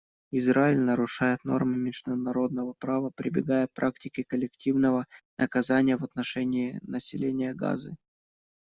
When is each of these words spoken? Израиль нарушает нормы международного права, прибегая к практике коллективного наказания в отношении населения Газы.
Израиль 0.31 0.79
нарушает 0.79 1.43
нормы 1.43 1.77
международного 1.77 2.73
права, 2.73 3.11
прибегая 3.15 3.67
к 3.67 3.73
практике 3.73 4.23
коллективного 4.23 5.05
наказания 5.37 5.95
в 5.95 6.03
отношении 6.03 6.79
населения 6.81 7.53
Газы. 7.53 7.95